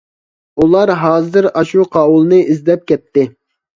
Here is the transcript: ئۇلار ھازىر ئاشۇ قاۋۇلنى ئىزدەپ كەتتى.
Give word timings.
ئۇلار 0.63 0.93
ھازىر 1.01 1.49
ئاشۇ 1.51 1.85
قاۋۇلنى 1.97 2.43
ئىزدەپ 2.47 2.89
كەتتى. 2.93 3.29